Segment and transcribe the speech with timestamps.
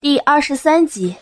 [0.00, 1.12] 第二十三集，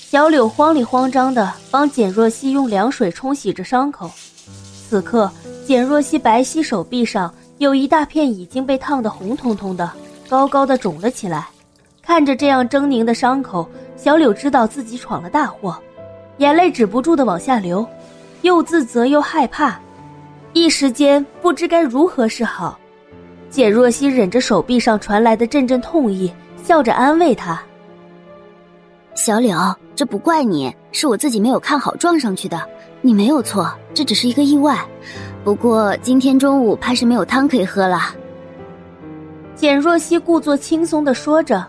[0.00, 4.10] 小柳慌里慌张的帮简若曦用凉水冲洗着伤口。
[4.88, 5.30] 此刻，
[5.64, 9.88] 简若曦白皙手臂上有一大片已经被烫得红彤彤的，
[10.28, 11.46] 高高的肿了起来。
[12.02, 15.80] 看着这样狰狞的伤口，小柳知道自己闯了大祸，
[16.38, 17.86] 眼泪止不住的往下流，
[18.42, 19.80] 又自责又害怕，
[20.52, 22.76] 一时间不知该如何是好。
[23.56, 26.30] 简若曦忍着手臂上传来的阵阵痛意，
[26.62, 27.58] 笑着安慰他
[29.16, 29.56] ：“小柳，
[29.94, 32.62] 这不怪你，是我自己没有看好撞上去的。
[33.00, 34.78] 你没有错，这只是一个意外。
[35.42, 38.14] 不过今天中午怕是没有汤可以喝了。”
[39.56, 41.66] 简若曦故作轻松的说着，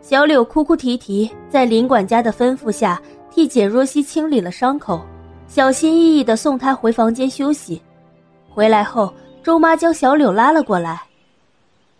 [0.00, 5.00] 小柳哭哭啼啼，在林管家的吩咐下替简若曦清理了伤口，
[5.48, 7.82] 小心翼翼的送她回房间休息。
[8.48, 9.12] 回来后。
[9.40, 11.00] 周妈将小柳拉了过来。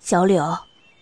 [0.00, 0.56] 小柳，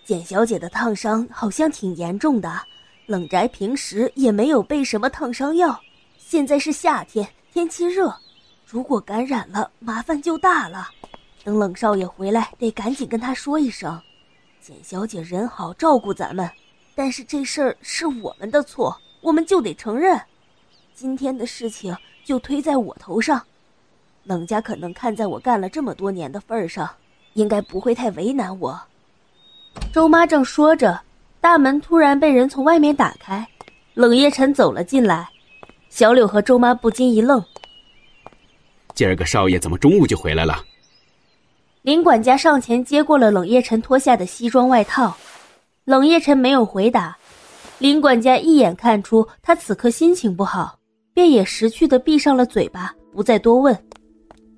[0.04, 2.60] 简小姐的烫伤好像挺严重的，
[3.06, 5.78] 冷宅平时也没有备什么烫伤药，
[6.18, 8.12] 现在是夏天，天气热，
[8.66, 10.88] 如果感染了，麻烦就大了。
[11.44, 14.00] 等冷少爷回来，得赶紧跟他说一声。
[14.60, 16.50] 简小姐人好，照顾咱们，
[16.96, 20.20] 但是这事儿是我们的错，我们就得承认。
[20.94, 23.40] 今天的事情就推在我头上。
[24.24, 26.90] 冷家可能看在我干了这么多年的份上，
[27.36, 28.78] 应该不会太为难我。
[29.92, 31.00] 周妈正说着，
[31.40, 33.46] 大门突然被人从外面打开，
[33.94, 35.28] 冷夜晨走了进来。
[35.90, 37.42] 小柳和周妈不禁一愣
[38.94, 40.64] ：“今儿个少爷怎么中午就回来了？”
[41.82, 45.16] 林管家上前接过了冷夜晨脱下的西装外套，
[45.84, 47.16] 冷夜晨没有回答。
[47.78, 50.78] 林管家一眼看出他此刻心情不好，
[51.14, 53.78] 便也识趣的闭上了嘴巴，不再多问。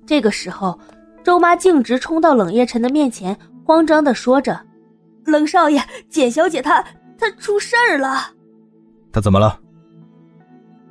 [0.07, 0.77] 这个时候，
[1.23, 4.59] 周妈径直冲到冷夜辰的面前，慌张的说着
[5.25, 6.83] ：“冷少爷，简小姐她
[7.17, 8.31] 她出事儿了。
[9.11, 9.59] ”“她怎么了？”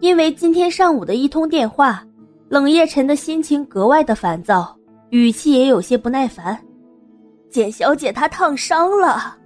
[0.00, 2.04] 因为今天上午的一通电话，
[2.48, 4.76] 冷夜辰的心情格外的烦躁，
[5.10, 6.56] 语气也有些不耐烦。
[7.50, 9.36] “简小姐她烫伤了。”“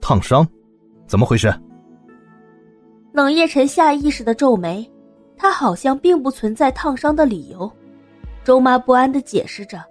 [0.00, 0.46] 烫伤？
[1.06, 1.52] 怎么回事？”
[3.12, 4.88] 冷夜辰下意识的皱眉，
[5.36, 7.70] 他好像并不存在烫伤的理由。
[8.44, 9.82] 周妈不安的解释着：“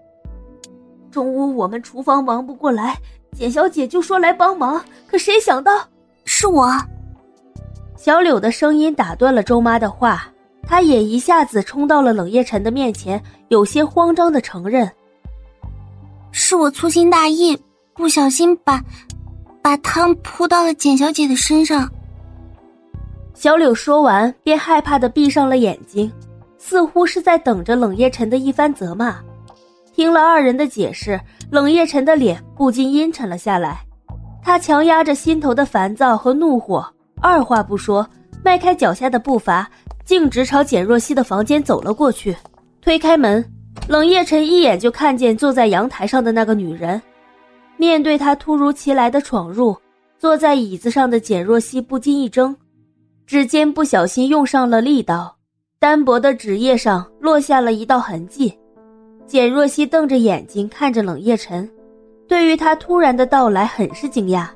[1.17, 2.95] 中午我们厨房忙不过来，
[3.35, 5.71] 简小姐就说来帮忙，可谁想到
[6.25, 6.71] 是我。”
[7.97, 14.87] 小柳的声音打断了周妈的话，她也一下子冲到了冷夜晨的面前，有些慌张的承认
[16.29, 17.59] ：“是我粗心大意，
[17.95, 18.79] 不小心把
[19.63, 21.89] 把汤泼到了简小姐的身上。”
[23.33, 26.11] 小柳说完，便害怕的闭上了眼睛。
[26.59, 29.17] 似乎是在等着冷夜晨的一番责骂。
[29.97, 31.19] 听了二人的解释，
[31.49, 33.79] 冷夜晨的脸不禁阴沉了下来。
[34.43, 36.87] 他强压着心头的烦躁和怒火，
[37.19, 38.07] 二话不说，
[38.43, 39.67] 迈开脚下的步伐，
[40.05, 42.37] 径直朝简若曦的房间走了过去。
[42.79, 43.43] 推开门，
[43.87, 47.01] 冷夜晨一眼就看见坐在阳台上的那个女人。
[47.75, 49.75] 面对他突如其来的闯入，
[50.19, 52.55] 坐在椅子上的简若曦不禁一怔，
[53.25, 55.35] 指尖不小心用上了力道。
[55.79, 58.55] 单薄的纸页上落下了一道痕迹，
[59.27, 61.69] 简若曦瞪着眼睛看着冷夜晨，
[62.29, 64.47] 对于他突然的到来很是惊讶。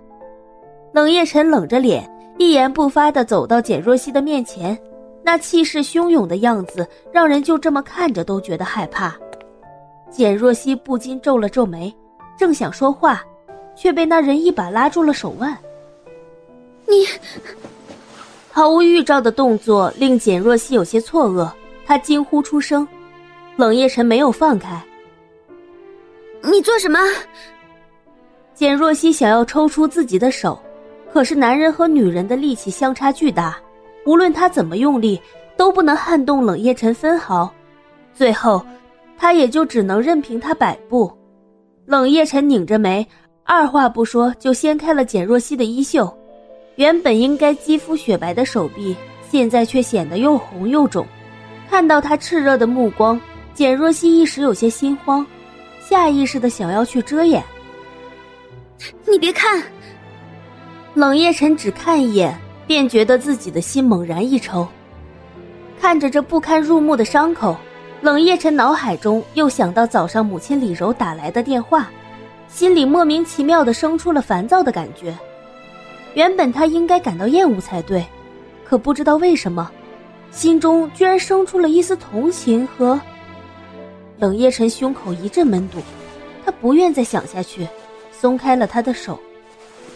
[0.93, 4.79] 冷夜晨冷着脸，一言不发地走到简若曦的面前，
[5.23, 9.13] 那气势汹涌的样子让人就这么看着都觉得害怕。
[10.09, 11.93] 简若曦不禁皱了皱眉，
[12.37, 13.21] 正想说话，
[13.75, 15.57] 却被那人一把拉住了手腕。
[16.87, 17.05] 你。
[18.53, 21.49] 毫无预兆的动作令简若曦有些错愕，
[21.85, 22.87] 她惊呼出声。
[23.61, 24.81] 冷夜晨没有放开。
[26.41, 26.97] 你做什么？
[28.55, 30.59] 简若曦想要抽出自己的手，
[31.13, 33.59] 可是男人和女人的力气相差巨大，
[34.03, 35.21] 无论他怎么用力，
[35.55, 37.53] 都不能撼动冷夜晨分毫。
[38.15, 38.65] 最后，
[39.15, 41.15] 他也就只能任凭他摆布。
[41.85, 43.07] 冷夜晨拧着眉，
[43.43, 46.11] 二话不说就掀开了简若曦的衣袖。
[46.77, 48.95] 原本应该肌肤雪白的手臂，
[49.29, 51.05] 现在却显得又红又肿。
[51.69, 53.21] 看到他炽热的目光，
[53.53, 55.25] 简若曦一时有些心慌，
[55.79, 57.43] 下意识的想要去遮掩。
[59.05, 59.61] 你别看，
[60.93, 64.67] 冷夜晨只看一眼，便觉得自己的心猛然一抽。
[65.79, 67.57] 看着这不堪入目的伤口，
[68.01, 71.89] 冷夜晨脑海中又想到早上母亲李柔打来的电话，
[72.47, 75.13] 心里莫名其妙的生出了烦躁的感觉。
[76.13, 78.05] 原本他应该感到厌恶才对，
[78.63, 79.69] 可不知道为什么，
[80.31, 82.99] 心中居然生出了一丝同情和。
[84.21, 85.79] 冷夜晨胸口一阵闷堵，
[86.45, 87.67] 他不愿再想下去，
[88.11, 89.17] 松开了他的手，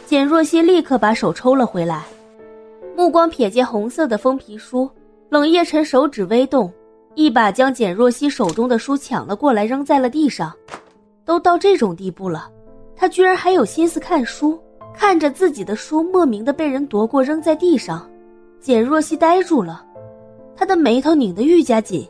[0.08, 2.06] 简若曦立刻把手抽了回来，
[2.98, 4.90] 目光瞥见红色的封皮书，
[5.30, 6.74] 冷夜晨手指微动，
[7.14, 10.52] 一把将简若曦手中的书抢了过来，扔在了地上。
[11.24, 12.50] 都到这种地步了，
[12.96, 14.60] 他居然还有心思看书？
[14.92, 18.10] 看着自己的书莫名的被人夺过扔在地上，
[18.60, 19.86] 简若曦呆住了，
[20.56, 22.08] 她的眉头拧得愈加紧。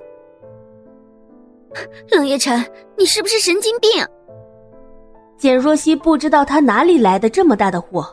[2.11, 2.63] 冷夜晨，
[2.97, 3.89] 你是不是神经病？
[5.37, 8.07] 简若曦不知道他哪里来的这么大的火。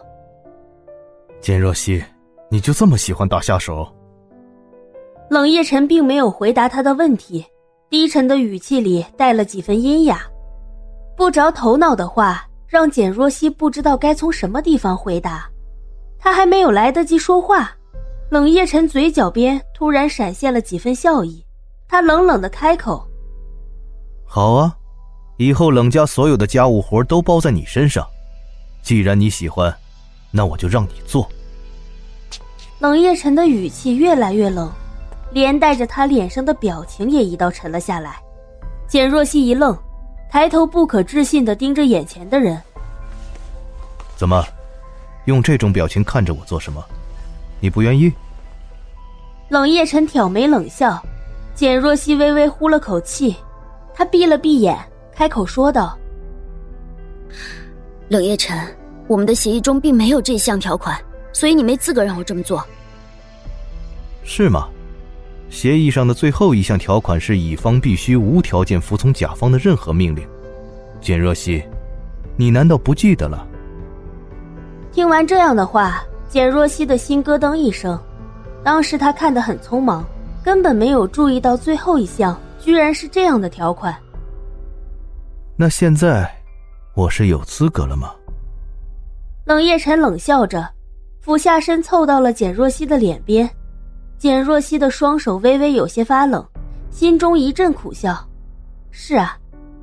[1.40, 2.02] 简若曦，
[2.50, 3.86] 你就这么喜欢打下手？
[5.30, 7.44] 冷夜晨并没有回答他的问题，
[7.88, 10.20] 低沉的语气里带了几分阴哑，
[11.16, 12.46] 不着头脑的话。
[12.66, 15.46] 让简若曦不知道该从什么地方回答，
[16.18, 17.70] 他还没有来得及说话，
[18.30, 21.44] 冷夜晨嘴角边突然闪现了几分笑意，
[21.86, 23.06] 他冷冷的开口
[24.34, 24.74] ：“好啊，
[25.36, 28.02] 以后冷家所有的家务活都包在你身上，
[28.82, 29.70] 既然你喜欢，
[30.30, 31.28] 那我就让你做。”
[32.80, 34.72] 冷夜晨的语气越来越冷，
[35.32, 38.18] 连带着他脸上的表情也一道沉了下来。
[38.88, 39.78] 简若曦一愣。
[40.30, 42.58] 抬头不可置信的盯着眼前的人，
[44.16, 44.42] 怎么，
[45.26, 46.82] 用这种表情看着我做什么？
[47.60, 48.10] 你不愿意？
[49.50, 50.98] 冷夜晨挑眉冷笑，
[51.54, 53.36] 简若曦微微呼了口气，
[53.94, 54.78] 他闭了闭眼，
[55.14, 55.96] 开口说道
[58.08, 58.58] ：“冷夜晨，
[59.06, 60.98] 我们的协议中并没有这项条款，
[61.32, 62.64] 所以你没资格让我这么做。”
[64.24, 64.68] 是吗？
[65.50, 70.26] 协议上的最后一项条款是，乙方必须无条件服从甲方的任何命令。
[71.00, 71.62] 简若曦，
[72.36, 73.46] 你难道不记得了？
[74.92, 77.98] 听完这样的话，简若曦的心咯噔一声。
[78.64, 80.02] 当时他看得很匆忙，
[80.42, 83.92] 根本没有注意到最后一项居然是这样的条款。
[85.56, 86.32] 那现在，
[86.94, 88.14] 我是有资格了吗？
[89.44, 90.72] 冷夜晨冷笑着，
[91.20, 93.50] 俯下身凑到了简若曦的脸边。
[94.16, 96.46] 简若曦的双手微微有些发冷，
[96.88, 98.16] 心中一阵苦笑。
[98.92, 99.36] 是啊，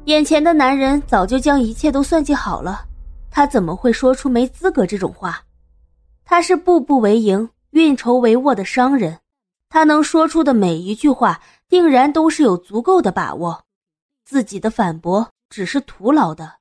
[0.06, 2.86] 眼前的男人早就将一切都算计好了，
[3.30, 5.44] 他怎么会说出没资格这种话？
[6.24, 9.20] 他是步步为营、运筹帷幄的商人，
[9.68, 13.64] 他能说出的每一句话，定然都是有足够的把握。
[14.26, 16.60] 自己的反驳只是徒劳的。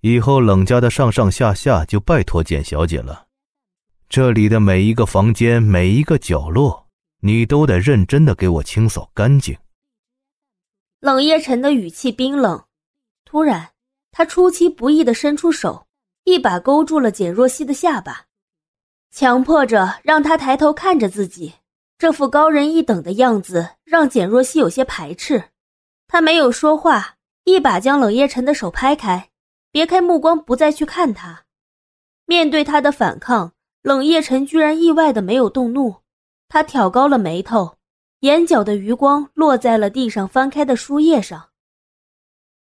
[0.00, 3.26] 以后冷家的上上下下就拜托简小姐了。
[4.08, 6.88] 这里的每一个房间，每一个角落，
[7.20, 9.56] 你都得认真的给我清扫干净。
[11.00, 12.64] 冷夜晨的语气冰冷，
[13.24, 13.70] 突然，
[14.10, 15.86] 他出其不意的伸出手，
[16.24, 18.26] 一把勾住了简若曦的下巴，
[19.10, 21.54] 强迫着让她抬头看着自己。
[21.98, 25.50] 这副高人一等的样子让简若曦有些排斥，
[26.06, 29.30] 她没有说话，一把将冷夜晨的手拍开，
[29.72, 31.42] 别开目光，不再去看他。
[32.24, 33.52] 面对他的反抗。
[33.82, 35.96] 冷夜晨居然意外的没有动怒，
[36.48, 37.76] 他挑高了眉头，
[38.20, 41.50] 眼角的余光落在了地上翻开的书页上。